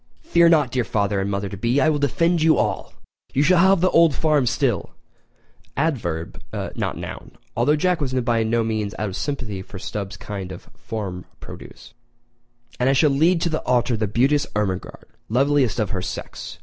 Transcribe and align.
Fear 0.23 0.49
not, 0.49 0.71
dear 0.71 0.83
father 0.83 1.19
and 1.19 1.29
mother 1.29 1.47
to 1.47 1.55
be—I 1.55 1.87
will 1.89 1.99
defend 1.99 2.41
you 2.41 2.57
all! 2.57 2.91
You 3.35 3.43
shall 3.43 3.59
have 3.59 3.81
the 3.81 3.89
old 3.91 4.15
home 4.15 4.47
still 4.47 4.95
[adverb, 5.77 6.41
not 6.75 6.97
noun—although 6.97 7.75
Jack 7.75 8.01
was 8.01 8.11
by 8.11 8.41
no 8.41 8.63
means 8.63 8.95
out 8.97 9.09
of 9.09 9.15
sympathy 9.15 9.61
with 9.61 9.79
Stubbs' 9.83 10.17
kind 10.17 10.51
of 10.51 10.71
farm 10.75 11.25
produce] 11.39 11.93
and 12.79 12.89
I 12.89 12.93
shall 12.93 13.11
lead 13.11 13.41
to 13.41 13.49
the 13.49 13.61
altar 13.61 13.95
the 13.95 14.07
beauteous 14.07 14.47
Ermengarde, 14.55 15.05
loveliest 15.29 15.79
of 15.79 15.91
her 15.91 16.01
sex! 16.01 16.57